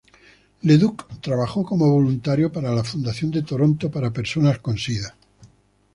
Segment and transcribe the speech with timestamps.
[0.63, 5.15] Leduc trabajó como voluntario para la Fundación de Toronto para personas con sida.